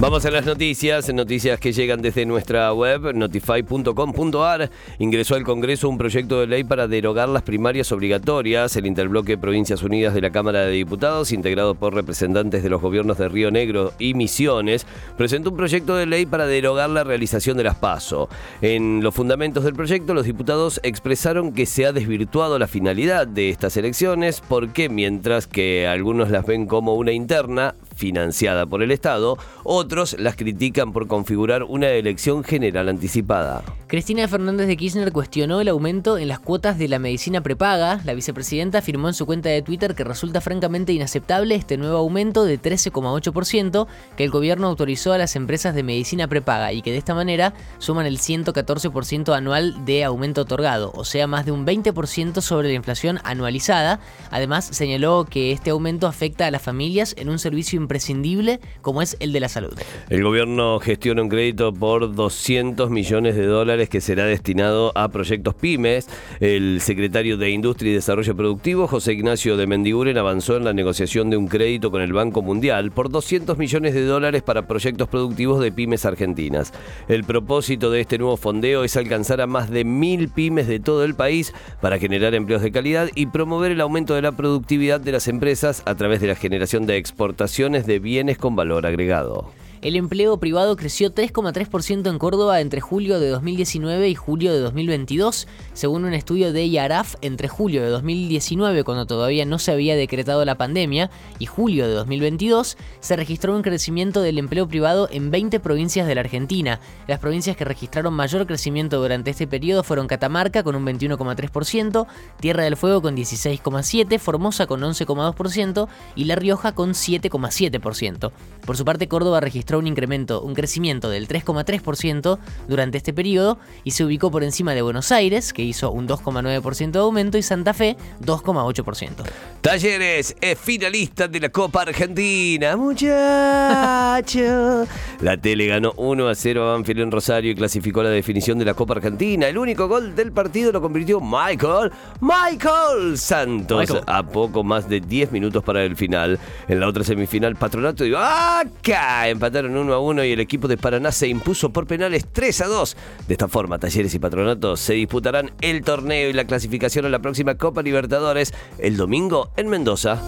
[0.00, 4.70] Vamos a las noticias, noticias que llegan desde nuestra web notify.com.ar.
[5.00, 8.76] Ingresó al Congreso un proyecto de ley para derogar las primarias obligatorias.
[8.76, 13.18] El interbloque Provincias Unidas de la Cámara de Diputados, integrado por representantes de los gobiernos
[13.18, 17.64] de Río Negro y Misiones, presentó un proyecto de ley para derogar la realización de
[17.64, 18.28] las PASO.
[18.62, 23.50] En los fundamentos del proyecto, los diputados expresaron que se ha desvirtuado la finalidad de
[23.50, 29.36] estas elecciones porque mientras que algunos las ven como una interna, financiada por el Estado,
[29.64, 33.62] otros las critican por configurar una elección general anticipada.
[33.88, 38.02] Cristina Fernández de Kirchner cuestionó el aumento en las cuotas de la medicina prepaga.
[38.04, 42.44] La vicepresidenta afirmó en su cuenta de Twitter que resulta francamente inaceptable este nuevo aumento
[42.44, 46.98] de 13,8% que el gobierno autorizó a las empresas de medicina prepaga y que de
[46.98, 52.42] esta manera suman el 114% anual de aumento otorgado, o sea, más de un 20%
[52.42, 54.00] sobre la inflación anualizada.
[54.30, 59.16] Además, señaló que este aumento afecta a las familias en un servicio imprescindible como es
[59.18, 59.78] el de la salud.
[60.10, 65.54] El gobierno gestiona un crédito por 200 millones de dólares que será destinado a proyectos
[65.54, 66.08] pymes.
[66.40, 71.30] El secretario de Industria y Desarrollo Productivo, José Ignacio de Mendiguren, avanzó en la negociación
[71.30, 75.60] de un crédito con el Banco Mundial por 200 millones de dólares para proyectos productivos
[75.60, 76.72] de pymes argentinas.
[77.06, 81.04] El propósito de este nuevo fondeo es alcanzar a más de mil pymes de todo
[81.04, 85.12] el país para generar empleos de calidad y promover el aumento de la productividad de
[85.12, 89.52] las empresas a través de la generación de exportaciones de bienes con valor agregado.
[89.80, 95.46] El empleo privado creció 3,3% en Córdoba entre julio de 2019 y julio de 2022,
[95.72, 100.44] según un estudio de IARAF entre julio de 2019, cuando todavía no se había decretado
[100.44, 105.60] la pandemia, y julio de 2022, se registró un crecimiento del empleo privado en 20
[105.60, 106.80] provincias de la Argentina.
[107.06, 112.08] Las provincias que registraron mayor crecimiento durante este periodo fueron Catamarca con un 21,3%,
[112.40, 118.32] Tierra del Fuego con 16,7%, Formosa con 11,2% y La Rioja con 7,7%.
[118.66, 122.38] Por su parte, Córdoba registró un incremento, un crecimiento del 3,3%
[122.68, 126.90] durante este periodo y se ubicó por encima de Buenos Aires, que hizo un 2,9%
[126.90, 129.24] de aumento, y Santa Fe 2,8%.
[129.60, 134.38] Talleres es finalista de la Copa Argentina, muchacho.
[135.20, 138.64] La tele ganó 1 a 0 a Banfield en Rosario y clasificó la definición de
[138.64, 139.48] la Copa Argentina.
[139.48, 144.04] El único gol del partido lo convirtió Michael, Michael Santos, Michael.
[144.06, 146.38] a poco más de 10 minutos para el final.
[146.68, 150.76] En la otra semifinal, Patronato y Vaca empataron 1 a 1 y el equipo de
[150.76, 152.96] Paraná se impuso por penales 3 a 2.
[153.26, 157.18] De esta forma, Talleres y Patronato se disputarán el torneo y la clasificación a la
[157.18, 160.22] próxima Copa Libertadores el domingo en Mendoza.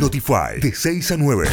[0.00, 1.48] Notify, de 6 a 9.